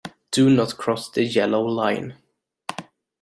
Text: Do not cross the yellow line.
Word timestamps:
Do 0.31 0.49
not 0.49 0.77
cross 0.77 1.11
the 1.11 1.23
yellow 1.23 1.61
line. 1.63 2.15